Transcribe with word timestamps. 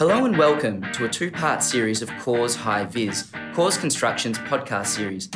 Hello 0.00 0.24
and 0.24 0.34
welcome 0.38 0.80
to 0.92 1.04
a 1.04 1.08
two 1.10 1.30
part 1.30 1.62
series 1.62 2.00
of 2.00 2.08
Corrs 2.12 2.56
High 2.56 2.86
Viz, 2.86 3.30
Corrs 3.52 3.78
Construction's 3.78 4.38
podcast 4.38 4.86
series. 4.86 5.28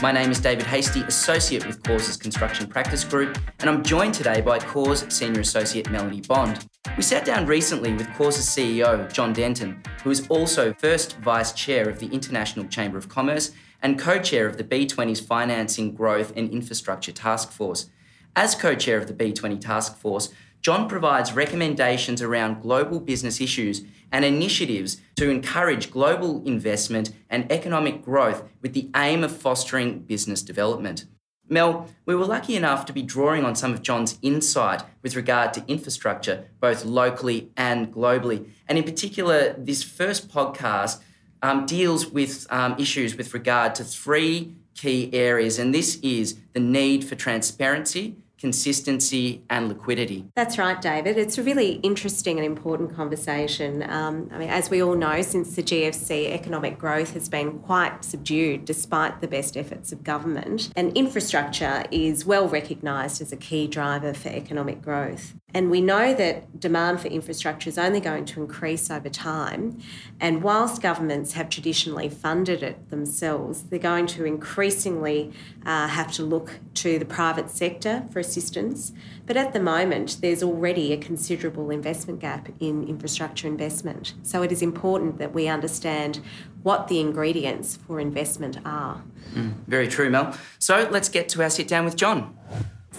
My 0.00 0.10
name 0.10 0.30
is 0.30 0.40
David 0.40 0.64
Hasty, 0.64 1.02
Associate 1.02 1.66
with 1.66 1.82
Corrs' 1.82 2.18
Construction 2.18 2.66
Practice 2.66 3.04
Group, 3.04 3.36
and 3.60 3.68
I'm 3.68 3.84
joined 3.84 4.14
today 4.14 4.40
by 4.40 4.58
Corrs 4.58 5.12
Senior 5.12 5.42
Associate 5.42 5.90
Melanie 5.90 6.22
Bond. 6.22 6.66
We 6.96 7.02
sat 7.02 7.26
down 7.26 7.44
recently 7.44 7.92
with 7.92 8.06
Corrs' 8.06 8.38
CEO, 8.38 9.12
John 9.12 9.34
Denton, 9.34 9.82
who 10.02 10.08
is 10.08 10.26
also 10.28 10.72
first 10.72 11.18
Vice 11.18 11.52
Chair 11.52 11.90
of 11.90 11.98
the 11.98 12.08
International 12.08 12.64
Chamber 12.68 12.96
of 12.96 13.10
Commerce 13.10 13.52
and 13.82 13.98
co 13.98 14.18
chair 14.18 14.46
of 14.46 14.56
the 14.56 14.64
B20's 14.64 15.20
Financing, 15.20 15.94
Growth 15.94 16.32
and 16.36 16.48
Infrastructure 16.48 17.12
Task 17.12 17.52
Force. 17.52 17.90
As 18.34 18.54
co 18.54 18.74
chair 18.74 18.96
of 18.96 19.08
the 19.08 19.12
B20 19.12 19.60
Task 19.60 19.98
Force, 19.98 20.30
John 20.62 20.88
provides 20.88 21.32
recommendations 21.32 22.22
around 22.22 22.62
global 22.62 23.00
business 23.00 23.40
issues 23.40 23.82
and 24.12 24.24
initiatives 24.24 24.98
to 25.16 25.28
encourage 25.28 25.90
global 25.90 26.40
investment 26.44 27.10
and 27.28 27.50
economic 27.50 28.00
growth 28.00 28.44
with 28.60 28.72
the 28.72 28.88
aim 28.94 29.24
of 29.24 29.36
fostering 29.36 30.00
business 30.00 30.40
development. 30.40 31.06
Mel, 31.48 31.88
we 32.06 32.14
were 32.14 32.24
lucky 32.24 32.54
enough 32.54 32.86
to 32.86 32.92
be 32.92 33.02
drawing 33.02 33.44
on 33.44 33.56
some 33.56 33.72
of 33.72 33.82
John's 33.82 34.18
insight 34.22 34.84
with 35.02 35.16
regard 35.16 35.52
to 35.54 35.64
infrastructure, 35.66 36.48
both 36.60 36.84
locally 36.84 37.50
and 37.56 37.92
globally. 37.92 38.48
And 38.68 38.78
in 38.78 38.84
particular, 38.84 39.54
this 39.58 39.82
first 39.82 40.30
podcast 40.30 41.00
um, 41.42 41.66
deals 41.66 42.06
with 42.06 42.46
um, 42.50 42.76
issues 42.78 43.16
with 43.16 43.34
regard 43.34 43.74
to 43.74 43.84
three 43.84 44.54
key 44.76 45.12
areas, 45.12 45.58
and 45.58 45.74
this 45.74 45.98
is 46.02 46.38
the 46.52 46.60
need 46.60 47.04
for 47.04 47.16
transparency, 47.16 48.16
consistency 48.42 49.40
and 49.48 49.68
liquidity. 49.68 50.26
That's 50.34 50.58
right, 50.58 50.82
David. 50.82 51.16
It's 51.16 51.38
a 51.38 51.44
really 51.44 51.74
interesting 51.84 52.38
and 52.38 52.44
important 52.44 52.92
conversation. 52.92 53.88
Um, 53.88 54.28
I 54.32 54.38
mean, 54.38 54.50
as 54.50 54.68
we 54.68 54.82
all 54.82 54.96
know, 54.96 55.22
since 55.22 55.54
the 55.54 55.62
GFC, 55.62 56.32
economic 56.32 56.76
growth 56.76 57.14
has 57.14 57.28
been 57.28 57.60
quite 57.60 58.04
subdued 58.04 58.64
despite 58.64 59.20
the 59.20 59.28
best 59.28 59.56
efforts 59.56 59.92
of 59.92 60.02
government, 60.02 60.72
and 60.74 60.92
infrastructure 60.96 61.84
is 61.92 62.24
well 62.24 62.48
recognised 62.48 63.22
as 63.22 63.30
a 63.30 63.36
key 63.36 63.68
driver 63.68 64.12
for 64.12 64.30
economic 64.30 64.82
growth. 64.82 65.34
And 65.54 65.70
we 65.70 65.80
know 65.80 66.14
that 66.14 66.58
demand 66.58 67.00
for 67.00 67.08
infrastructure 67.08 67.68
is 67.68 67.76
only 67.76 68.00
going 68.00 68.24
to 68.26 68.40
increase 68.40 68.90
over 68.90 69.08
time. 69.08 69.78
And 70.18 70.42
whilst 70.42 70.80
governments 70.80 71.32
have 71.32 71.50
traditionally 71.50 72.08
funded 72.08 72.62
it 72.62 72.88
themselves, 72.90 73.64
they're 73.64 73.78
going 73.78 74.06
to 74.08 74.24
increasingly 74.24 75.32
uh, 75.66 75.88
have 75.88 76.10
to 76.12 76.22
look 76.22 76.58
to 76.74 76.98
the 76.98 77.04
private 77.04 77.50
sector 77.50 78.06
for 78.10 78.18
assistance. 78.18 78.92
But 79.26 79.36
at 79.36 79.52
the 79.52 79.60
moment, 79.60 80.18
there's 80.22 80.42
already 80.42 80.92
a 80.92 80.96
considerable 80.96 81.70
investment 81.70 82.20
gap 82.20 82.48
in 82.58 82.88
infrastructure 82.88 83.46
investment. 83.46 84.14
So 84.22 84.42
it 84.42 84.52
is 84.52 84.62
important 84.62 85.18
that 85.18 85.34
we 85.34 85.48
understand 85.48 86.20
what 86.62 86.88
the 86.88 87.00
ingredients 87.00 87.76
for 87.76 88.00
investment 88.00 88.58
are. 88.64 89.02
Mm, 89.34 89.54
very 89.66 89.88
true, 89.88 90.08
Mel. 90.08 90.36
So 90.58 90.88
let's 90.90 91.08
get 91.08 91.28
to 91.30 91.42
our 91.42 91.50
sit 91.50 91.68
down 91.68 91.84
with 91.84 91.96
John. 91.96 92.36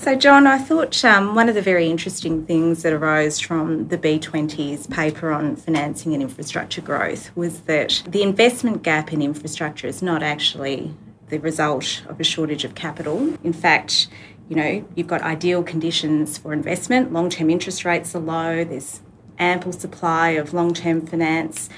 So, 0.03 0.15
John, 0.15 0.47
I 0.47 0.57
thought 0.57 1.05
um, 1.05 1.33
one 1.33 1.47
of 1.47 1.55
the 1.55 1.61
very 1.61 1.89
interesting 1.89 2.45
things 2.45 2.83
that 2.83 2.91
arose 2.91 3.39
from 3.39 3.87
the 3.87 3.97
B20's 3.97 4.85
paper 4.87 5.31
on 5.31 5.55
financing 5.55 6.13
and 6.13 6.21
infrastructure 6.21 6.81
growth 6.81 7.33
was 7.37 7.61
that 7.61 8.03
the 8.05 8.21
investment 8.21 8.83
gap 8.83 9.13
in 9.13 9.21
infrastructure 9.21 9.87
is 9.87 10.01
not 10.01 10.21
actually 10.21 10.93
the 11.29 11.37
result 11.37 12.03
of 12.09 12.19
a 12.19 12.23
shortage 12.25 12.65
of 12.65 12.75
capital. 12.75 13.37
In 13.45 13.53
fact, 13.53 14.09
you 14.49 14.57
know, 14.57 14.85
you've 14.93 15.07
got 15.07 15.21
ideal 15.21 15.63
conditions 15.63 16.37
for 16.37 16.51
investment, 16.51 17.13
long 17.13 17.29
term 17.29 17.49
interest 17.49 17.85
rates 17.85 18.13
are 18.13 18.19
low, 18.19 18.65
there's 18.65 18.99
ample 19.39 19.71
supply 19.71 20.31
of 20.31 20.53
long 20.53 20.73
term 20.73 21.07
finance. 21.07 21.69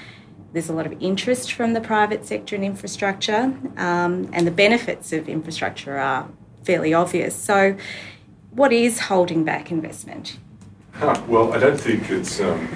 There's 0.52 0.68
a 0.68 0.72
lot 0.72 0.86
of 0.86 1.00
interest 1.00 1.52
from 1.52 1.74
the 1.74 1.80
private 1.80 2.26
sector 2.26 2.56
in 2.56 2.64
infrastructure, 2.64 3.54
um, 3.76 4.28
and 4.32 4.44
the 4.44 4.50
benefits 4.50 5.12
of 5.12 5.28
infrastructure 5.28 5.96
are 5.96 6.28
fairly 6.64 6.92
obvious. 6.92 7.36
So, 7.36 7.76
what 8.56 8.72
is 8.72 8.98
holding 8.98 9.44
back 9.44 9.70
investment? 9.70 10.38
Huh, 10.92 11.22
well, 11.28 11.52
I 11.52 11.58
don't 11.58 11.78
think 11.78 12.10
it's 12.10 12.40
um, 12.40 12.68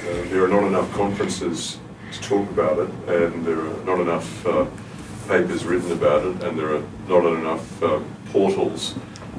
uh, 0.00 0.04
there 0.30 0.42
are 0.42 0.48
not 0.48 0.64
enough 0.64 0.90
conferences 0.94 1.78
to 2.12 2.20
talk 2.22 2.48
about 2.48 2.78
it, 2.78 2.88
and 3.06 3.44
there 3.44 3.60
are 3.60 3.84
not 3.84 4.00
enough 4.00 4.46
uh, 4.46 4.64
papers 5.28 5.64
written 5.66 5.92
about 5.92 6.24
it, 6.24 6.42
and 6.42 6.58
there 6.58 6.74
are 6.74 6.82
not 7.06 7.26
enough 7.26 7.82
uh, 7.82 8.00
portals 8.32 8.94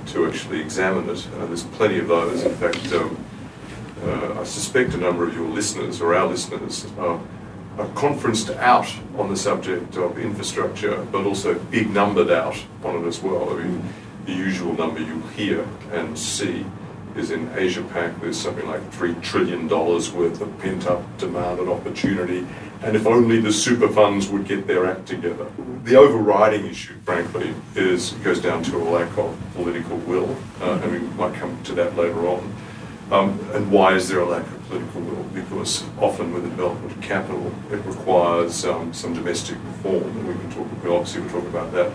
to 0.06 0.28
actually 0.28 0.62
examine 0.62 1.10
it. 1.10 1.28
Uh, 1.36 1.48
there's 1.48 1.64
plenty 1.64 1.98
of 1.98 2.08
those. 2.08 2.44
In 2.44 2.56
fact, 2.58 2.94
um, 2.94 3.18
uh, 4.04 4.40
I 4.40 4.44
suspect 4.44 4.94
a 4.94 4.98
number 4.98 5.28
of 5.28 5.34
your 5.34 5.50
listeners 5.50 6.00
or 6.00 6.14
our 6.14 6.28
listeners 6.28 6.86
are, 7.00 7.20
are 7.80 7.88
conferenced 7.96 8.52
out 8.52 8.88
on 9.18 9.30
the 9.30 9.38
subject 9.38 9.98
of 9.98 10.20
infrastructure, 10.20 11.04
but 11.12 11.26
also 11.26 11.56
big 11.56 11.90
numbered 11.90 12.30
out 12.30 12.64
on 12.84 13.04
it 13.04 13.08
as 13.08 13.22
well. 13.22 13.50
I 13.50 13.64
mean, 13.64 13.84
the 14.26 14.34
usual 14.34 14.74
number 14.74 15.00
you 15.00 15.22
hear 15.36 15.68
and 15.92 16.18
see 16.18 16.66
is 17.16 17.32
in 17.32 17.50
Asia 17.56 17.84
Pac. 17.84 18.20
There's 18.22 18.40
something 18.40 18.68
like 18.68 18.82
$3 18.92 19.22
trillion 19.22 19.68
worth 19.68 20.42
of 20.42 20.60
pent 20.60 20.88
up 20.88 21.18
demand 21.18 21.60
and 21.60 21.70
opportunity. 21.70 22.48
And 22.84 22.96
if 22.96 23.06
only 23.06 23.40
the 23.40 23.52
super 23.52 23.88
funds 23.88 24.30
would 24.30 24.46
get 24.46 24.66
their 24.66 24.86
act 24.86 25.08
together. 25.08 25.48
The 25.84 25.96
overriding 25.96 26.66
issue, 26.66 26.96
frankly, 27.06 27.54
is 27.76 28.12
goes 28.24 28.42
down 28.42 28.64
to 28.64 28.78
a 28.78 28.84
lack 28.84 29.18
of 29.18 29.38
political 29.54 29.98
will, 29.98 30.36
uh, 30.62 30.80
and 30.82 30.92
we 30.92 31.00
might 31.00 31.36
come 31.36 31.62
to 31.64 31.74
that 31.74 31.96
later 31.96 32.28
on. 32.28 32.56
Um, 33.12 33.40
and 33.52 33.70
why 33.70 33.94
is 33.96 34.08
there 34.08 34.22
a 34.22 34.26
lack 34.26 34.48
of 34.48 34.70
political 34.70 35.02
will? 35.02 35.24
Because 35.26 35.84
often 36.00 36.34
with 36.34 36.44
the 36.44 36.50
development 36.50 36.92
of 36.92 37.02
capital, 37.02 37.52
it 37.70 37.84
requires 37.86 38.66
um, 38.66 38.94
some 38.94 39.14
domestic 39.14 39.58
reform, 39.66 40.04
and 40.04 40.28
we 40.28 40.34
can 40.34 40.50
talk. 40.52 40.84
We 40.84 40.90
obviously 40.90 41.22
will 41.22 41.30
talk 41.30 41.44
about 41.44 41.72
that 41.74 41.92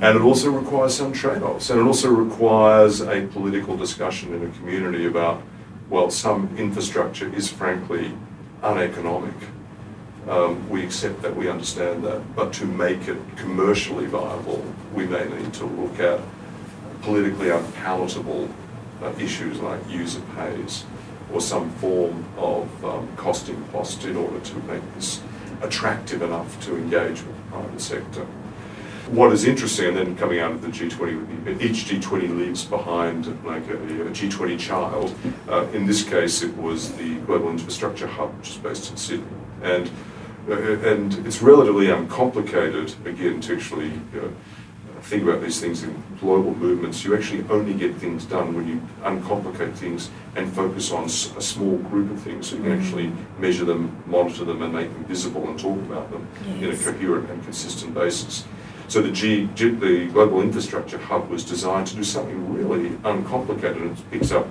and 0.00 0.16
it 0.16 0.22
also 0.22 0.50
requires 0.50 0.94
some 0.94 1.12
trade 1.12 1.42
offs. 1.42 1.70
And 1.70 1.80
it 1.80 1.82
also 1.84 2.10
requires 2.10 3.00
a 3.00 3.26
political 3.26 3.76
discussion 3.76 4.34
in 4.34 4.46
a 4.46 4.50
community 4.52 5.06
about, 5.06 5.42
well, 5.90 6.10
some 6.10 6.56
infrastructure 6.56 7.32
is 7.34 7.50
frankly 7.50 8.12
uneconomic. 8.62 9.34
Um, 10.28 10.68
we 10.70 10.82
accept 10.82 11.20
that, 11.22 11.36
we 11.36 11.50
understand 11.50 12.02
that. 12.04 12.34
But 12.34 12.52
to 12.54 12.64
make 12.64 13.08
it 13.08 13.18
commercially 13.36 14.06
viable, 14.06 14.64
we 14.94 15.06
may 15.06 15.28
need 15.28 15.52
to 15.54 15.66
look 15.66 16.00
at 16.00 16.20
politically 17.02 17.50
unpalatable 17.50 18.48
uh, 19.02 19.12
issues 19.18 19.60
like 19.60 19.80
user 19.90 20.22
pays 20.34 20.84
or 21.30 21.40
some 21.40 21.70
form 21.72 22.24
of 22.38 22.84
um, 22.84 23.14
cost 23.16 23.48
in 23.48 24.16
order 24.16 24.40
to 24.40 24.56
make 24.60 24.94
this 24.94 25.20
attractive 25.62 26.22
enough 26.22 26.58
to 26.64 26.76
engage 26.76 27.22
with 27.22 27.36
the 27.36 27.42
private 27.50 27.80
sector. 27.80 28.26
What 29.10 29.32
is 29.32 29.44
interesting, 29.44 29.88
and 29.88 29.96
then 29.96 30.16
coming 30.16 30.40
out 30.40 30.52
of 30.52 30.62
the 30.62 30.68
G20, 30.68 31.60
each 31.60 31.84
G20 31.84 32.38
leaves 32.38 32.64
behind 32.64 33.26
like 33.44 33.68
a 33.68 33.74
a 33.74 34.10
G20 34.10 34.58
child. 34.58 35.14
Uh, 35.46 35.66
in 35.74 35.84
this 35.86 36.02
case, 36.02 36.42
it 36.42 36.56
was 36.56 36.92
the 36.92 37.16
Global 37.20 37.50
Infrastructure 37.50 38.06
Hub, 38.06 38.34
which 38.38 38.50
is 38.50 38.56
based 38.56 38.90
in 38.90 38.96
Sydney. 38.96 39.26
And, 39.62 39.90
uh, 40.48 40.78
and 40.88 41.26
it's 41.26 41.42
relatively 41.42 41.90
uncomplicated, 41.90 42.94
again, 43.04 43.42
to 43.42 43.54
actually 43.54 43.92
uh, 44.16 44.28
think 45.02 45.22
about 45.22 45.42
these 45.42 45.60
things 45.60 45.82
in 45.82 46.02
global 46.18 46.54
movements. 46.54 47.04
You 47.04 47.14
actually 47.14 47.44
only 47.50 47.74
get 47.74 47.94
things 47.96 48.24
done 48.24 48.54
when 48.54 48.66
you 48.66 48.80
uncomplicate 49.02 49.74
things 49.74 50.10
and 50.34 50.50
focus 50.50 50.90
on 50.90 51.04
a 51.04 51.08
small 51.08 51.76
group 51.76 52.10
of 52.10 52.20
things 52.20 52.48
so 52.48 52.56
you 52.56 52.62
can 52.62 52.72
mm-hmm. 52.72 52.82
actually 52.82 53.12
measure 53.38 53.66
them, 53.66 54.02
monitor 54.06 54.46
them, 54.46 54.62
and 54.62 54.72
make 54.72 54.90
them 54.90 55.04
visible 55.04 55.46
and 55.48 55.58
talk 55.58 55.76
about 55.78 56.10
them 56.10 56.26
yes. 56.58 56.62
in 56.62 56.70
a 56.70 56.92
coherent 56.92 57.30
and 57.30 57.44
consistent 57.44 57.92
basis. 57.92 58.44
So 58.94 59.02
the, 59.02 59.10
G, 59.10 59.46
the 59.56 60.06
Global 60.12 60.40
Infrastructure 60.40 60.98
Hub 60.98 61.28
was 61.28 61.44
designed 61.44 61.88
to 61.88 61.96
do 61.96 62.04
something 62.04 62.54
really 62.54 62.96
uncomplicated. 63.02 63.82
And 63.82 63.98
it 63.98 64.10
picks 64.12 64.30
up 64.30 64.46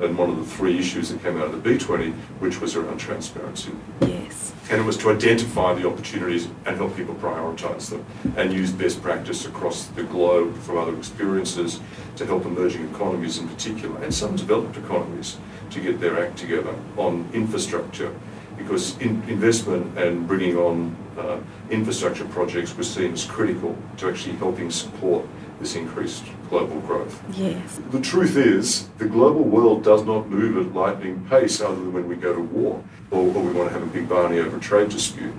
on 0.00 0.16
one 0.16 0.30
of 0.30 0.36
the 0.36 0.44
three 0.44 0.78
issues 0.78 1.08
that 1.08 1.20
came 1.20 1.36
out 1.36 1.46
of 1.46 1.60
the 1.60 1.68
B20, 1.68 2.12
which 2.38 2.60
was 2.60 2.76
around 2.76 2.98
transparency. 2.98 3.72
Yes. 4.02 4.54
And 4.70 4.80
it 4.80 4.84
was 4.84 4.96
to 4.98 5.10
identify 5.10 5.74
the 5.74 5.88
opportunities 5.88 6.46
and 6.64 6.76
help 6.76 6.96
people 6.96 7.16
prioritise 7.16 7.90
them 7.90 8.06
and 8.36 8.52
use 8.52 8.70
best 8.70 9.02
practice 9.02 9.46
across 9.46 9.86
the 9.86 10.04
globe 10.04 10.56
from 10.58 10.78
other 10.78 10.96
experiences 10.96 11.80
to 12.14 12.24
help 12.24 12.44
emerging 12.44 12.88
economies 12.88 13.38
in 13.38 13.48
particular 13.48 14.00
and 14.04 14.14
some 14.14 14.36
developed 14.36 14.76
economies 14.76 15.38
to 15.70 15.80
get 15.80 15.98
their 15.98 16.24
act 16.24 16.38
together 16.38 16.72
on 16.96 17.28
infrastructure 17.32 18.14
because 18.62 18.96
in 18.98 19.22
investment 19.28 19.98
and 19.98 20.26
bringing 20.26 20.56
on 20.56 20.96
uh, 21.18 21.38
infrastructure 21.70 22.24
projects 22.26 22.76
was 22.76 22.92
seen 22.92 23.12
as 23.12 23.24
critical 23.24 23.76
to 23.96 24.08
actually 24.08 24.36
helping 24.36 24.70
support 24.70 25.26
this 25.60 25.74
increased 25.76 26.24
global 26.48 26.80
growth. 26.80 27.22
Yes. 27.36 27.80
The 27.90 28.00
truth 28.00 28.36
is, 28.36 28.88
the 28.98 29.06
global 29.06 29.44
world 29.44 29.84
does 29.84 30.04
not 30.04 30.28
move 30.28 30.56
at 30.64 30.74
lightning 30.74 31.24
pace 31.28 31.60
other 31.60 31.76
than 31.76 31.92
when 31.92 32.08
we 32.08 32.16
go 32.16 32.34
to 32.34 32.40
war 32.40 32.82
or, 33.10 33.20
or 33.20 33.42
we 33.42 33.52
want 33.52 33.68
to 33.68 33.72
have 33.72 33.82
a 33.82 33.86
big 33.86 34.08
Barney 34.08 34.38
over 34.38 34.56
a 34.56 34.60
trade 34.60 34.88
dispute. 34.88 35.34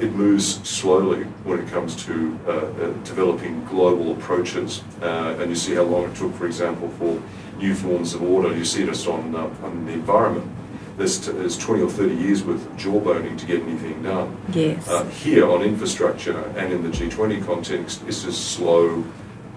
It 0.00 0.12
moves 0.12 0.68
slowly 0.68 1.24
when 1.44 1.60
it 1.60 1.68
comes 1.68 1.96
to 2.04 2.38
uh, 2.46 2.50
uh, 2.50 2.92
developing 3.04 3.64
global 3.64 4.12
approaches, 4.12 4.82
uh, 5.00 5.36
and 5.38 5.48
you 5.48 5.56
see 5.56 5.74
how 5.74 5.84
long 5.84 6.04
it 6.04 6.14
took, 6.14 6.34
for 6.34 6.44
example, 6.44 6.90
for 6.90 7.22
new 7.56 7.74
forms 7.74 8.12
of 8.12 8.22
order. 8.22 8.54
You 8.54 8.66
see 8.66 8.82
it 8.82 9.08
on, 9.08 9.34
uh, 9.34 9.50
on 9.62 9.86
the 9.86 9.92
environment 9.92 10.46
there's, 10.98 11.20
there's 11.20 11.56
20 11.56 11.82
or 11.82 11.90
30 11.90 12.14
years 12.16 12.44
worth 12.44 12.66
of 12.66 12.72
jawboning 12.76 13.38
to 13.38 13.46
get 13.46 13.62
anything 13.62 14.02
done. 14.02 14.36
Yes. 14.52 14.86
Uh, 14.88 15.04
here 15.04 15.48
on 15.48 15.62
infrastructure 15.62 16.38
and 16.56 16.72
in 16.72 16.82
the 16.82 16.90
G20 16.90 17.46
context, 17.46 18.02
it's 18.06 18.24
just 18.24 18.52
slow 18.52 19.04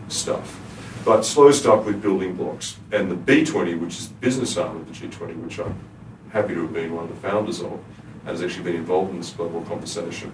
stuff. 0.08 0.60
But 1.04 1.24
slow 1.24 1.52
stuff 1.52 1.86
with 1.86 2.02
building 2.02 2.36
blocks. 2.36 2.78
And 2.92 3.10
the 3.10 3.16
B20, 3.16 3.80
which 3.80 3.98
is 3.98 4.10
the 4.10 4.14
business 4.16 4.56
arm 4.56 4.78
of 4.78 4.88
the 4.88 4.94
G20, 4.94 5.44
which 5.44 5.60
I'm 5.60 5.76
happy 6.30 6.54
to 6.54 6.62
have 6.62 6.74
been 6.74 6.94
one 6.94 7.06
of 7.06 7.10
the 7.10 7.28
founders 7.28 7.60
of, 7.60 7.72
and 7.72 7.82
has 8.28 8.44
actually 8.44 8.64
been 8.64 8.76
involved 8.76 9.10
in 9.10 9.18
this 9.18 9.32
global 9.32 9.62
conversation, 9.62 10.32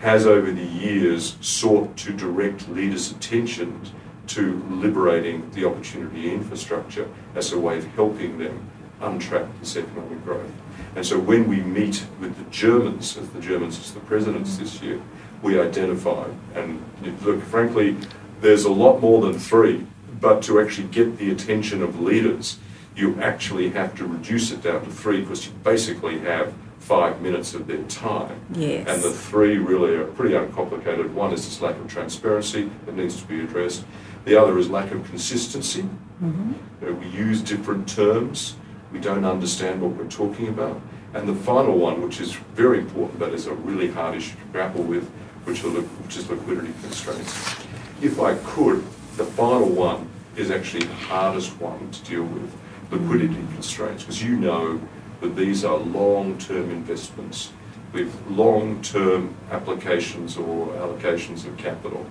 has 0.00 0.26
over 0.26 0.52
the 0.52 0.62
years 0.62 1.36
sought 1.40 1.96
to 1.96 2.12
direct 2.12 2.68
leaders' 2.68 3.10
attention 3.10 3.80
to 4.26 4.62
liberating 4.70 5.50
the 5.52 5.64
opportunity 5.64 6.32
infrastructure 6.32 7.08
as 7.34 7.52
a 7.52 7.58
way 7.58 7.78
of 7.78 7.86
helping 7.88 8.38
them 8.38 8.70
untrap 9.00 9.48
this 9.60 9.76
economic 9.76 10.24
growth. 10.24 10.50
And 10.96 11.06
so 11.06 11.18
when 11.18 11.48
we 11.48 11.60
meet 11.60 12.04
with 12.20 12.36
the 12.36 12.50
Germans, 12.50 13.16
as 13.16 13.28
the 13.30 13.40
Germans 13.40 13.78
as 13.78 13.92
the 13.92 14.00
presidents 14.00 14.56
this 14.56 14.82
year, 14.82 15.00
we 15.42 15.60
identify, 15.60 16.28
and 16.54 16.82
look, 17.22 17.42
frankly, 17.44 17.96
there's 18.40 18.64
a 18.64 18.72
lot 18.72 19.00
more 19.00 19.22
than 19.22 19.38
three, 19.38 19.86
but 20.20 20.42
to 20.42 20.60
actually 20.60 20.88
get 20.88 21.18
the 21.18 21.30
attention 21.30 21.82
of 21.82 22.00
leaders, 22.00 22.58
you 22.94 23.20
actually 23.20 23.70
have 23.70 23.94
to 23.96 24.06
reduce 24.06 24.50
it 24.50 24.62
down 24.62 24.84
to 24.84 24.90
three 24.90 25.20
because 25.20 25.46
you 25.46 25.52
basically 25.64 26.18
have 26.20 26.52
five 26.80 27.20
minutes 27.20 27.54
of 27.54 27.66
their 27.66 27.82
time. 27.84 28.40
Yes. 28.52 28.88
And 28.88 29.02
the 29.02 29.12
three 29.12 29.58
really 29.58 29.94
are 29.94 30.06
pretty 30.06 30.34
uncomplicated. 30.34 31.14
One 31.14 31.32
is 31.32 31.44
this 31.44 31.60
lack 31.60 31.76
of 31.76 31.88
transparency 31.88 32.70
that 32.84 32.96
needs 32.96 33.20
to 33.20 33.26
be 33.26 33.40
addressed. 33.40 33.84
The 34.24 34.36
other 34.36 34.58
is 34.58 34.68
lack 34.68 34.90
of 34.90 35.04
consistency. 35.08 35.82
Mm-hmm. 35.82 36.52
You 36.80 36.90
know, 36.90 36.92
we 36.94 37.06
use 37.06 37.42
different 37.42 37.88
terms. 37.88 38.56
We 38.92 39.00
don't 39.00 39.24
understand 39.24 39.80
what 39.80 39.92
we're 39.92 40.10
talking 40.10 40.48
about. 40.48 40.80
And 41.14 41.28
the 41.28 41.34
final 41.34 41.76
one, 41.76 42.02
which 42.02 42.20
is 42.20 42.34
very 42.54 42.78
important, 42.78 43.18
but 43.18 43.32
is 43.32 43.46
a 43.46 43.54
really 43.54 43.90
hard 43.90 44.16
issue 44.16 44.36
to 44.36 44.44
grapple 44.52 44.82
with, 44.82 45.08
which, 45.44 45.64
are, 45.64 45.68
which 45.68 46.16
is 46.16 46.28
liquidity 46.28 46.72
constraints. 46.82 47.56
If 48.00 48.20
I 48.20 48.36
could, 48.44 48.84
the 49.16 49.24
final 49.24 49.68
one 49.68 50.08
is 50.36 50.50
actually 50.50 50.86
the 50.86 50.94
hardest 50.94 51.60
one 51.60 51.90
to 51.90 52.04
deal 52.04 52.24
with, 52.24 52.54
liquidity 52.90 53.34
constraints, 53.54 54.04
because 54.04 54.22
you 54.22 54.36
know 54.36 54.80
that 55.20 55.36
these 55.36 55.64
are 55.64 55.76
long-term 55.76 56.70
investments 56.70 57.52
with 57.92 58.14
long-term 58.28 59.34
applications 59.50 60.36
or 60.36 60.68
allocations 60.74 61.44
of 61.44 61.56
capital. 61.56 62.06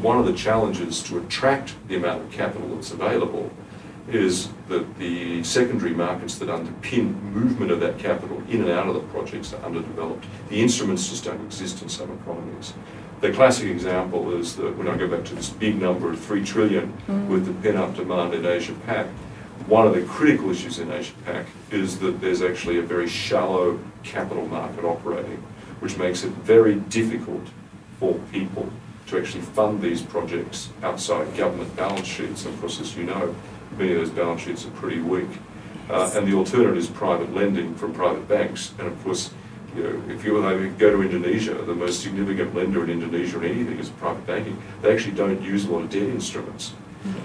One 0.00 0.18
of 0.18 0.26
the 0.26 0.32
challenges 0.32 1.02
to 1.04 1.18
attract 1.18 1.74
the 1.88 1.96
amount 1.96 2.22
of 2.22 2.32
capital 2.32 2.74
that's 2.74 2.90
available 2.90 3.50
is 4.08 4.48
that 4.68 4.98
the 4.98 5.42
secondary 5.44 5.94
markets 5.94 6.38
that 6.38 6.48
underpin 6.48 7.20
movement 7.22 7.70
of 7.70 7.80
that 7.80 7.98
capital 7.98 8.42
in 8.48 8.62
and 8.62 8.70
out 8.70 8.86
of 8.86 8.94
the 8.94 9.00
projects 9.00 9.52
are 9.52 9.62
underdeveloped. 9.64 10.24
The 10.48 10.60
instruments 10.60 11.08
just 11.08 11.24
don't 11.24 11.44
exist 11.44 11.82
in 11.82 11.88
some 11.88 12.12
economies. 12.12 12.74
The 13.20 13.32
classic 13.32 13.68
example 13.68 14.32
is 14.36 14.54
that 14.56 14.76
when 14.76 14.86
I 14.86 14.96
go 14.96 15.08
back 15.08 15.24
to 15.26 15.34
this 15.34 15.50
big 15.50 15.80
number 15.80 16.10
of 16.10 16.20
three 16.20 16.44
trillion 16.44 16.92
mm. 17.08 17.26
with 17.26 17.46
the 17.46 17.52
pent-up 17.54 17.96
demand 17.96 18.34
in 18.34 18.46
Asia 18.46 18.74
Pac, 18.86 19.06
one 19.66 19.86
of 19.86 19.94
the 19.94 20.02
critical 20.02 20.50
issues 20.50 20.78
in 20.78 20.90
Asia 20.92 21.14
Pac 21.24 21.46
is 21.70 21.98
that 21.98 22.20
there's 22.20 22.42
actually 22.42 22.78
a 22.78 22.82
very 22.82 23.08
shallow 23.08 23.78
capital 24.02 24.46
market 24.46 24.84
operating, 24.84 25.42
which 25.80 25.96
makes 25.96 26.22
it 26.22 26.30
very 26.30 26.76
difficult 26.76 27.48
for 27.98 28.14
people 28.30 28.70
to 29.08 29.18
actually 29.18 29.42
fund 29.42 29.82
these 29.82 30.00
projects 30.00 30.70
outside 30.82 31.36
government 31.36 31.74
balance 31.74 32.06
sheets. 32.06 32.44
And 32.44 32.54
of 32.54 32.60
course, 32.60 32.80
as 32.80 32.96
you 32.96 33.04
know, 33.04 33.34
many 33.76 33.92
of 33.92 33.98
those 33.98 34.10
balance 34.10 34.42
sheets 34.42 34.64
are 34.66 34.70
pretty 34.70 35.00
weak. 35.00 35.28
Uh, 35.90 36.10
and 36.14 36.26
the 36.26 36.34
alternative 36.36 36.76
is 36.76 36.88
private 36.88 37.34
lending 37.34 37.74
from 37.74 37.92
private 37.92 38.28
banks. 38.28 38.74
And 38.78 38.88
of 38.88 39.04
course, 39.04 39.32
you 39.74 39.82
know, 39.82 40.02
if 40.12 40.24
you 40.24 40.32
go 40.78 40.90
to 40.90 41.02
Indonesia, 41.02 41.54
the 41.54 41.74
most 41.74 42.02
significant 42.02 42.54
lender 42.54 42.84
in 42.84 42.90
Indonesia 42.90 43.38
in 43.38 43.44
anything 43.44 43.78
is 43.78 43.88
private 43.90 44.26
banking. 44.26 44.60
They 44.82 44.92
actually 44.92 45.14
don't 45.14 45.40
use 45.40 45.64
a 45.64 45.72
lot 45.72 45.82
of 45.82 45.90
debt 45.90 46.02
instruments. 46.02 46.74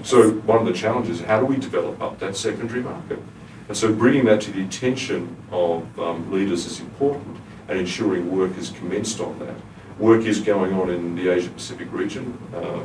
So 0.03 0.31
one 0.31 0.59
of 0.59 0.65
the 0.65 0.73
challenges 0.73 1.19
is 1.19 1.25
how 1.25 1.39
do 1.39 1.45
we 1.45 1.57
develop 1.57 2.01
up 2.01 2.19
that 2.19 2.35
secondary 2.35 2.81
market? 2.81 3.19
And 3.67 3.77
so 3.77 3.93
bringing 3.93 4.25
that 4.25 4.41
to 4.41 4.51
the 4.51 4.63
attention 4.63 5.35
of 5.51 5.99
um, 5.99 6.31
leaders 6.31 6.65
is 6.65 6.79
important 6.79 7.37
and 7.67 7.79
ensuring 7.79 8.29
work 8.35 8.57
is 8.57 8.69
commenced 8.71 9.19
on 9.19 9.39
that. 9.39 9.55
Work 9.97 10.25
is 10.25 10.39
going 10.39 10.73
on 10.73 10.89
in 10.89 11.15
the 11.15 11.29
Asia 11.29 11.49
Pacific 11.49 11.91
region. 11.91 12.37
Uh, 12.53 12.81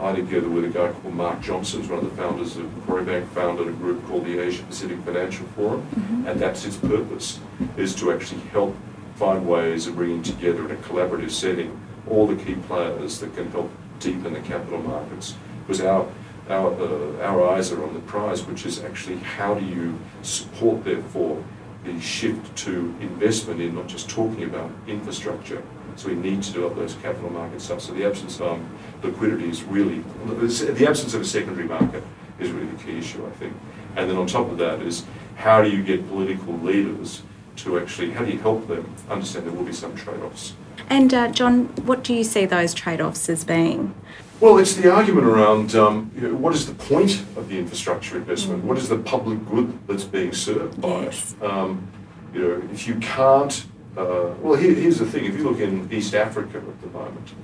I, 0.00 0.14
together 0.14 0.48
with 0.48 0.64
a 0.64 0.68
guy 0.68 0.92
called 0.92 1.14
Mark 1.14 1.40
Johnson, 1.40 1.80
who's 1.80 1.88
one 1.88 2.00
of 2.00 2.10
the 2.10 2.22
founders 2.22 2.56
of 2.56 2.76
Macquarie 2.76 3.04
Bank, 3.04 3.30
founded 3.30 3.68
a 3.68 3.72
group 3.72 4.04
called 4.06 4.24
the 4.24 4.38
Asia 4.38 4.62
Pacific 4.64 4.98
Financial 5.00 5.46
Forum, 5.48 5.82
mm-hmm. 5.94 6.26
and 6.26 6.40
that's 6.40 6.64
its 6.64 6.76
purpose, 6.76 7.40
is 7.76 7.94
to 7.96 8.12
actually 8.12 8.40
help 8.52 8.76
find 9.16 9.46
ways 9.46 9.86
of 9.86 9.96
bringing 9.96 10.22
together 10.22 10.64
in 10.64 10.72
a 10.72 10.80
collaborative 10.82 11.30
setting 11.30 11.80
all 12.08 12.26
the 12.26 12.36
key 12.42 12.54
players 12.54 13.20
that 13.20 13.34
can 13.34 13.50
help 13.50 13.70
deepen 14.00 14.34
the 14.34 14.40
capital 14.40 14.80
markets. 14.82 15.34
Because 15.66 15.80
our 15.80 16.06
our, 16.48 16.72
uh, 16.74 17.22
our 17.22 17.48
eyes 17.50 17.72
are 17.72 17.82
on 17.82 17.94
the 17.94 18.00
prize, 18.00 18.44
which 18.44 18.66
is 18.66 18.84
actually 18.84 19.16
how 19.16 19.54
do 19.54 19.64
you 19.64 19.98
support, 20.22 20.84
therefore, 20.84 21.42
the 21.84 21.98
shift 22.00 22.54
to 22.56 22.94
investment 23.00 23.60
in 23.60 23.74
not 23.74 23.86
just 23.86 24.08
talking 24.08 24.44
about 24.44 24.70
infrastructure, 24.86 25.62
so 25.96 26.08
we 26.08 26.14
need 26.14 26.42
to 26.42 26.52
develop 26.52 26.76
those 26.76 26.94
capital 26.94 27.30
market 27.30 27.60
stuff. 27.60 27.80
So 27.80 27.92
the 27.92 28.04
absence 28.04 28.40
of 28.40 28.52
um, 28.52 28.78
liquidity 29.02 29.48
is 29.48 29.62
really, 29.64 30.04
the 30.26 30.86
absence 30.88 31.14
of 31.14 31.20
a 31.20 31.24
secondary 31.24 31.68
market 31.68 32.02
is 32.38 32.50
really 32.50 32.66
the 32.66 32.82
key 32.82 32.98
issue, 32.98 33.26
I 33.26 33.30
think. 33.30 33.54
And 33.96 34.10
then 34.10 34.16
on 34.16 34.26
top 34.26 34.50
of 34.50 34.58
that 34.58 34.82
is 34.82 35.04
how 35.36 35.62
do 35.62 35.70
you 35.70 35.82
get 35.82 36.08
political 36.08 36.54
leaders 36.58 37.22
to 37.56 37.78
actually, 37.78 38.10
how 38.10 38.24
do 38.24 38.32
you 38.32 38.38
help 38.38 38.66
them 38.66 38.92
understand 39.08 39.46
there 39.46 39.52
will 39.52 39.64
be 39.64 39.72
some 39.72 39.94
trade-offs? 39.94 40.54
And 40.90 41.14
uh, 41.14 41.28
John, 41.28 41.66
what 41.86 42.02
do 42.02 42.12
you 42.12 42.24
see 42.24 42.46
those 42.46 42.74
trade-offs 42.74 43.28
as 43.28 43.44
being? 43.44 43.94
Well, 44.40 44.58
it's 44.58 44.74
the 44.74 44.92
argument 44.92 45.26
around 45.26 45.74
um, 45.76 46.10
you 46.16 46.28
know, 46.28 46.34
what 46.34 46.54
is 46.54 46.66
the 46.66 46.74
point 46.74 47.20
of 47.36 47.48
the 47.48 47.58
infrastructure 47.58 48.16
investment? 48.16 48.62
Mm. 48.62 48.66
What 48.66 48.78
is 48.78 48.88
the 48.88 48.98
public 48.98 49.46
good 49.46 49.78
that's 49.86 50.04
being 50.04 50.32
served 50.32 50.80
by 50.80 51.04
yes. 51.04 51.34
it? 51.40 51.44
Um, 51.44 51.86
you 52.34 52.40
know, 52.42 52.68
if 52.72 52.88
you 52.88 52.96
can't 52.96 53.64
uh, 53.96 54.34
well, 54.40 54.54
here, 54.54 54.74
here's 54.74 54.98
the 54.98 55.06
thing. 55.06 55.24
If 55.24 55.36
you 55.36 55.48
look 55.48 55.60
in 55.60 55.90
East 55.92 56.14
Africa 56.14 56.58
at 56.58 56.80
the 56.80 56.88
moment, 56.88 57.34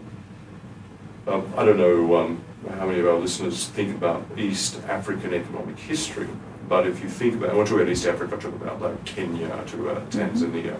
um, 1.27 1.53
I 1.57 1.65
don't 1.65 1.79
know 1.79 2.17
um, 2.17 2.43
how 2.79 2.87
many 2.87 3.01
of 3.01 3.07
our 3.07 3.19
listeners 3.19 3.69
think 3.69 3.97
about 3.97 4.25
East 4.37 4.81
African 4.89 5.33
economic 5.33 5.79
history, 5.79 6.29
but 6.69 6.87
if 6.87 7.03
you 7.03 7.09
think 7.09 7.35
about, 7.35 7.51
I 7.51 7.55
want 7.55 7.69
to 7.69 7.75
talk 7.75 7.83
about 7.83 7.93
East 7.93 8.07
Africa, 8.07 8.37
I 8.37 8.41
talk 8.41 8.55
about 8.55 8.81
like 8.83 9.05
Kenya, 9.05 9.49
to 9.69 9.91
uh, 9.91 10.01
Tanzania. 10.07 10.79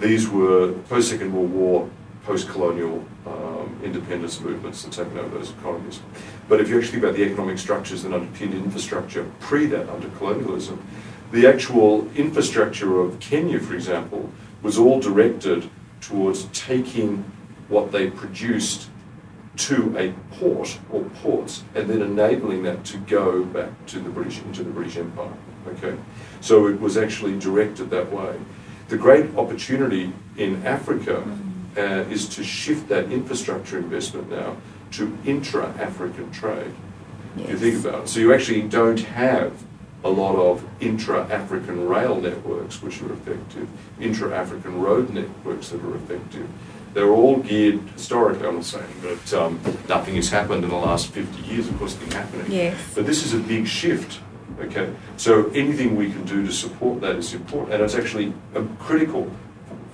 These 0.00 0.28
were 0.28 0.72
post-Second 0.88 1.32
World 1.32 1.52
War, 1.52 1.90
post-colonial 2.24 3.04
um, 3.26 3.80
independence 3.82 4.40
movements 4.40 4.82
that 4.82 4.92
taken 4.92 5.18
over 5.18 5.38
those 5.38 5.50
economies. 5.50 6.00
But 6.48 6.60
if 6.60 6.68
you 6.68 6.76
actually 6.76 6.92
think 6.92 7.04
about 7.04 7.16
the 7.16 7.24
economic 7.24 7.58
structures 7.58 8.02
that 8.02 8.12
underpinned 8.12 8.54
infrastructure 8.54 9.30
pre 9.40 9.66
that, 9.66 9.88
under 9.88 10.08
colonialism, 10.10 10.84
the 11.32 11.46
actual 11.46 12.08
infrastructure 12.14 13.00
of 13.00 13.18
Kenya, 13.20 13.58
for 13.58 13.74
example, 13.74 14.30
was 14.62 14.78
all 14.78 15.00
directed 15.00 15.70
towards 16.00 16.44
taking 16.46 17.24
what 17.68 17.92
they 17.92 18.10
produced 18.10 18.88
to 19.56 19.96
a 19.96 20.12
port 20.36 20.78
or 20.90 21.04
ports 21.22 21.64
and 21.74 21.88
then 21.88 22.02
enabling 22.02 22.62
that 22.62 22.84
to 22.84 22.98
go 22.98 23.44
back 23.44 23.70
to 23.86 23.98
the 23.98 24.10
British 24.10 24.38
into 24.42 24.62
the 24.62 24.70
British 24.70 24.96
Empire. 24.96 25.32
Okay, 25.66 25.96
so 26.40 26.68
it 26.68 26.80
was 26.80 26.96
actually 26.96 27.38
directed 27.38 27.90
that 27.90 28.12
way. 28.12 28.38
The 28.88 28.96
great 28.96 29.36
opportunity 29.36 30.12
in 30.36 30.64
Africa 30.64 31.26
uh, 31.76 31.80
is 32.08 32.28
to 32.28 32.44
shift 32.44 32.88
that 32.88 33.10
infrastructure 33.10 33.78
investment 33.78 34.30
now 34.30 34.56
to 34.92 35.18
intra-African 35.24 36.30
trade. 36.30 36.72
Yes. 37.36 37.46
If 37.46 37.50
you 37.50 37.58
think 37.58 37.84
about 37.84 38.04
it, 38.04 38.08
so 38.08 38.20
you 38.20 38.32
actually 38.32 38.62
don't 38.62 39.00
have 39.00 39.52
a 40.04 40.10
lot 40.10 40.36
of 40.36 40.64
intra-African 40.80 41.88
rail 41.88 42.20
networks 42.20 42.82
which 42.82 43.02
are 43.02 43.12
effective, 43.12 43.68
intra-African 44.00 44.80
road 44.80 45.10
networks 45.10 45.70
that 45.70 45.82
are 45.82 45.96
effective. 45.96 46.48
They're 46.94 47.10
all 47.10 47.38
geared 47.38 47.80
historically, 47.90 48.46
I'm 48.46 48.56
not 48.56 48.64
saying 48.64 49.00
that 49.02 49.34
um, 49.34 49.60
nothing 49.88 50.14
has 50.16 50.30
happened 50.30 50.64
in 50.64 50.70
the 50.70 50.76
last 50.76 51.08
50 51.08 51.42
years, 51.42 51.68
of 51.68 51.78
course 51.78 51.94
it's 51.94 52.02
been 52.02 52.12
happening. 52.12 52.50
Yes. 52.50 52.78
But 52.94 53.06
this 53.06 53.24
is 53.24 53.34
a 53.34 53.38
big 53.38 53.66
shift, 53.66 54.20
okay? 54.60 54.94
So 55.16 55.50
anything 55.50 55.96
we 55.96 56.10
can 56.10 56.24
do 56.24 56.46
to 56.46 56.52
support 56.52 57.00
that 57.02 57.16
is 57.16 57.34
important, 57.34 57.74
and 57.74 57.82
it's 57.82 57.94
actually 57.94 58.32
um, 58.54 58.76
critical 58.78 59.30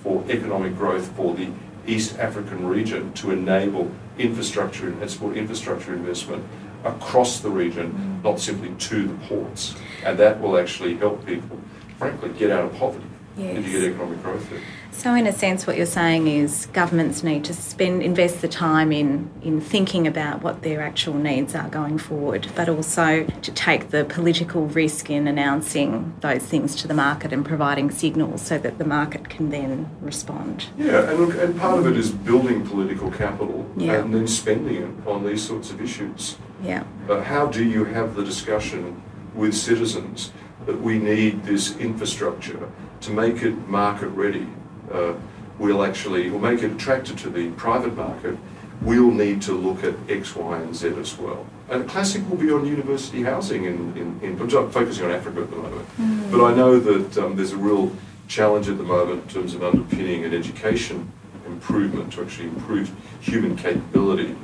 for 0.02 0.24
economic 0.28 0.76
growth 0.76 1.10
for 1.16 1.34
the 1.34 1.50
East 1.86 2.18
African 2.18 2.66
region 2.66 3.12
to 3.14 3.30
enable 3.30 3.90
infrastructure 4.18 4.88
and 4.88 5.10
support 5.10 5.36
infrastructure 5.36 5.94
investment 5.94 6.44
across 6.84 7.40
the 7.40 7.50
region, 7.50 7.92
mm. 7.92 8.24
not 8.24 8.40
simply 8.40 8.74
to 8.74 9.08
the 9.08 9.14
ports. 9.26 9.74
And 10.04 10.18
that 10.18 10.40
will 10.40 10.58
actually 10.58 10.96
help 10.96 11.24
people, 11.24 11.58
frankly, 11.98 12.30
get 12.30 12.50
out 12.50 12.64
of 12.64 12.76
poverty. 12.76 13.06
yes. 13.36 13.58
if 13.58 13.66
you 13.66 13.80
get 13.80 13.90
economic 13.90 14.22
growth 14.22 14.48
there. 14.50 14.60
So, 14.92 15.14
in 15.14 15.26
a 15.26 15.32
sense, 15.32 15.66
what 15.66 15.76
you're 15.78 15.86
saying 15.86 16.28
is 16.28 16.66
governments 16.66 17.22
need 17.22 17.44
to 17.44 17.54
spend 17.54 18.02
invest 18.02 18.42
the 18.42 18.48
time 18.48 18.92
in 18.92 19.30
in 19.42 19.60
thinking 19.60 20.06
about 20.06 20.42
what 20.42 20.62
their 20.62 20.82
actual 20.82 21.14
needs 21.14 21.54
are 21.54 21.68
going 21.68 21.98
forward, 21.98 22.48
but 22.54 22.68
also 22.68 23.24
to 23.24 23.52
take 23.52 23.90
the 23.90 24.04
political 24.04 24.66
risk 24.66 25.08
in 25.08 25.26
announcing 25.26 26.14
those 26.20 26.42
things 26.42 26.76
to 26.76 26.88
the 26.88 26.94
market 26.94 27.32
and 27.32 27.44
providing 27.44 27.90
signals 27.90 28.42
so 28.42 28.58
that 28.58 28.78
the 28.78 28.84
market 28.84 29.30
can 29.30 29.50
then 29.50 29.88
respond. 30.00 30.66
Yeah, 30.76 31.10
and 31.10 31.18
look, 31.18 31.34
and 31.36 31.58
part 31.58 31.78
of 31.78 31.86
it 31.86 31.96
is 31.96 32.10
building 32.10 32.66
political 32.66 33.10
capital 33.10 33.68
yeah. 33.76 33.94
and 33.94 34.14
then 34.14 34.28
spending 34.28 34.76
it 34.76 35.06
on 35.06 35.24
these 35.24 35.42
sorts 35.42 35.70
of 35.70 35.80
issues. 35.80 36.36
Yeah. 36.62 36.84
But 37.06 37.24
how 37.24 37.46
do 37.46 37.64
you 37.64 37.84
have 37.84 38.14
the 38.14 38.24
discussion 38.24 39.02
with 39.34 39.54
citizens 39.54 40.32
that 40.66 40.80
we 40.80 40.98
need 40.98 41.42
this 41.42 41.76
infrastructure 41.76 42.70
to 43.00 43.10
make 43.10 43.42
it 43.42 43.56
market 43.68 44.08
ready? 44.08 44.46
Uh, 44.90 45.14
we'll 45.58 45.84
actually, 45.84 46.30
we'll 46.30 46.40
make 46.40 46.62
it 46.62 46.72
attractive 46.72 47.20
to 47.22 47.30
the 47.30 47.50
private 47.52 47.96
market. 47.96 48.38
We'll 48.80 49.10
need 49.10 49.42
to 49.42 49.52
look 49.52 49.84
at 49.84 49.94
X, 50.08 50.34
Y, 50.36 50.58
and 50.58 50.74
Z 50.74 50.88
as 50.98 51.16
well. 51.18 51.46
And 51.68 51.82
a 51.82 51.84
classic 51.86 52.28
will 52.28 52.36
be 52.36 52.50
on 52.52 52.66
university 52.66 53.22
housing 53.22 53.64
in, 53.64 53.96
in, 53.96 54.20
in 54.20 54.40
I'm 54.40 54.70
focusing 54.70 55.04
on 55.04 55.12
Africa 55.12 55.42
at 55.42 55.50
the 55.50 55.56
moment. 55.56 55.88
Mm. 55.98 56.30
But 56.30 56.44
I 56.44 56.54
know 56.54 56.78
that 56.78 57.18
um, 57.18 57.36
there's 57.36 57.52
a 57.52 57.56
real 57.56 57.92
challenge 58.28 58.68
at 58.68 58.78
the 58.78 58.84
moment 58.84 59.22
in 59.22 59.28
terms 59.28 59.54
of 59.54 59.62
underpinning 59.62 60.24
an 60.24 60.34
education 60.34 61.12
improvement 61.46 62.12
to 62.12 62.22
actually 62.22 62.48
improve 62.48 62.92
human 63.20 63.56
capability 63.56 64.36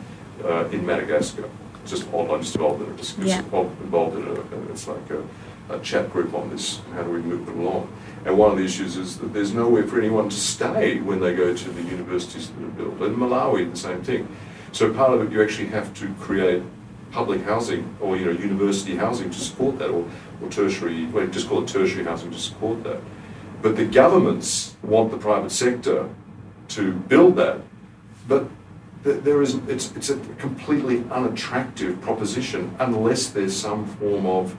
uh, 0.45 0.67
in 0.69 0.85
Madagascar 0.87 1.49
just 1.89 2.13
odd. 2.13 2.31
I'm 2.31 2.43
just 2.43 2.55
involved 2.55 2.83
in 2.83 2.93
a 2.93 2.97
discussion, 2.97 3.29
yeah. 3.29 3.41
involved 3.41 4.17
in 4.17 4.27
a, 4.27 4.71
it's 4.71 4.87
like 4.87 5.11
a, 5.11 5.23
a, 5.71 5.79
chat 5.81 6.11
group 6.13 6.35
on 6.35 6.51
this. 6.51 6.81
How 6.95 7.03
do 7.03 7.11
we 7.11 7.21
move 7.21 7.47
them 7.47 7.61
along? 7.61 7.93
And 8.25 8.37
one 8.37 8.51
of 8.51 8.59
the 8.59 8.65
issues 8.65 8.97
is 8.97 9.19
that 9.19 9.33
there's 9.33 9.53
nowhere 9.53 9.87
for 9.87 9.99
anyone 9.99 10.29
to 10.29 10.37
stay 10.37 11.01
when 11.01 11.21
they 11.21 11.35
go 11.35 11.55
to 11.55 11.71
the 11.71 11.83
universities 11.83 12.51
that 12.51 12.65
are 12.65 12.69
built. 12.69 13.01
In 13.03 13.17
Malawi, 13.17 13.71
the 13.71 13.77
same 13.77 14.03
thing. 14.03 14.29
So 14.73 14.93
part 14.93 15.13
of 15.13 15.23
it, 15.23 15.33
you 15.33 15.43
actually 15.43 15.69
have 15.69 15.95
to 15.95 16.13
create 16.15 16.63
public 17.11 17.43
housing 17.43 17.97
or 18.01 18.17
you 18.17 18.27
know 18.27 18.33
university 18.33 18.97
housing 18.97 19.31
to 19.31 19.39
support 19.39 19.79
that, 19.79 19.91
or, 19.91 20.05
or 20.43 20.49
tertiary, 20.51 21.07
well, 21.07 21.27
just 21.27 21.49
call 21.49 21.63
it 21.63 21.69
tertiary 21.69 22.05
housing 22.05 22.31
to 22.31 22.39
support 22.39 22.85
that. 22.85 23.01
But 23.63 23.77
the 23.77 23.87
governments 23.87 24.77
want 24.83 25.11
the 25.11 25.17
private 25.17 25.51
sector 25.51 26.09
to 26.69 26.93
build 26.93 27.37
that, 27.37 27.61
but 28.29 28.45
there 29.03 29.43
is 29.43 29.55
it's 29.69 29.95
it's 29.97 30.11
a 30.11 30.17
completely 30.39 31.05
unattractive 31.11 32.01
proposition 32.01 32.75
unless 32.81 33.29
there's 33.29 33.57
some 33.57 33.87
form 33.87 34.27
of 34.27 34.57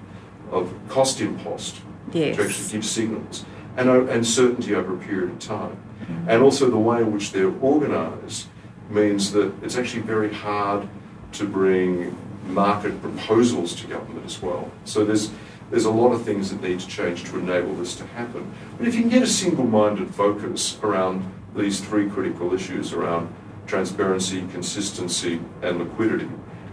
of 0.51 0.73
cost 0.87 1.21
impost 1.21 1.81
yes. 2.13 2.35
to 2.35 2.43
actually 2.43 2.69
give 2.69 2.85
signals 2.85 3.45
and 3.77 3.89
and 4.09 4.25
certainty 4.25 4.75
over 4.75 4.95
a 4.95 4.97
period 4.97 5.31
of 5.31 5.39
time, 5.39 5.77
mm-hmm. 6.01 6.29
and 6.29 6.43
also 6.43 6.69
the 6.69 6.77
way 6.77 6.99
in 6.99 7.11
which 7.11 7.31
they're 7.31 7.53
organised 7.61 8.47
means 8.89 9.31
that 9.31 9.53
it's 9.63 9.77
actually 9.77 10.01
very 10.01 10.33
hard 10.33 10.87
to 11.31 11.45
bring 11.45 12.17
market 12.47 12.99
proposals 13.01 13.75
to 13.75 13.87
government 13.87 14.25
as 14.25 14.41
well. 14.41 14.71
So 14.85 15.05
there's 15.05 15.31
there's 15.69 15.85
a 15.85 15.91
lot 15.91 16.11
of 16.11 16.23
things 16.23 16.49
that 16.49 16.61
need 16.61 16.79
to 16.79 16.87
change 16.87 17.25
to 17.25 17.37
enable 17.37 17.75
this 17.75 17.95
to 17.97 18.07
happen. 18.07 18.51
But 18.77 18.87
if 18.87 18.95
you 18.95 19.01
can 19.01 19.09
get 19.09 19.21
a 19.21 19.27
single-minded 19.27 20.15
focus 20.15 20.79
around 20.81 21.31
these 21.55 21.79
three 21.79 22.09
critical 22.09 22.53
issues 22.53 22.91
around 22.91 23.33
transparency, 23.69 24.41
consistency, 24.51 25.39
and 25.61 25.77
liquidity, 25.77 26.29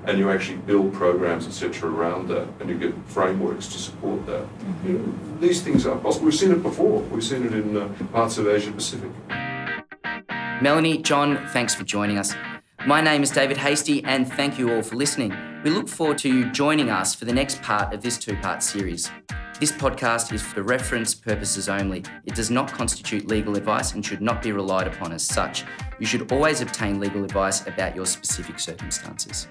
and 0.07 0.19
you 0.19 0.31
actually 0.31 0.57
build 0.59 0.95
programs, 0.95 1.47
etc., 1.47 1.91
around 1.91 2.29
that, 2.29 2.49
and 2.59 2.71
you 2.71 2.79
get 2.79 2.95
frameworks 3.07 3.67
to 3.69 3.79
support 3.79 4.25
that. 4.27 4.43
Mm-hmm. 4.43 4.89
You 4.89 4.99
know, 4.99 5.39
these 5.39 5.61
things 5.61 5.87
are 5.87 5.97
possible. 5.99 6.25
We've 6.27 6.35
seen 6.35 6.53
it 6.53 6.63
before. 6.63 7.03
We've 7.03 7.23
seen 7.23 7.45
it 7.45 7.53
in 7.53 7.77
uh, 7.77 7.89
parts 8.13 8.39
of 8.39 8.49
Asia 8.49 8.73
Pacific. 8.73 9.11
Melanie, 10.63 10.99
John, 11.03 11.47
thanks 11.49 11.75
for 11.75 11.85
joining 11.85 12.19
us. 12.19 12.35
My 12.87 13.03
name 13.03 13.23
is 13.23 13.31
David 13.31 13.59
Hasty, 13.59 14.03
and 14.05 14.27
thank 14.33 14.59
you 14.59 14.73
all 14.73 14.83
for 14.83 14.97
listening. 14.97 15.37
We 15.65 15.71
look 15.71 15.89
forward 15.89 16.19
to 16.19 16.33
you 16.33 16.51
joining 16.53 16.89
us 16.89 17.15
for 17.15 17.27
the 17.27 17.33
next 17.33 17.61
part 17.61 17.93
of 17.93 18.01
this 18.01 18.17
two 18.17 18.37
part 18.37 18.63
series. 18.63 19.11
This 19.59 19.73
podcast 19.73 20.35
is 20.35 20.43
for 20.43 20.63
reference 20.63 21.15
purposes 21.15 21.71
only. 21.71 22.03
It 22.27 22.35
does 22.35 22.51
not 22.51 22.71
constitute 22.71 23.27
legal 23.27 23.57
advice 23.57 23.95
and 23.95 24.05
should 24.05 24.21
not 24.21 24.43
be 24.43 24.53
relied 24.53 24.87
upon 24.87 25.13
as 25.13 25.23
such. 25.23 25.65
You 25.99 26.05
should 26.05 26.31
always 26.31 26.61
obtain 26.61 27.01
legal 27.01 27.25
advice 27.25 27.67
about 27.67 27.97
your 27.97 28.05
specific 28.05 28.59
circumstances. 28.59 29.49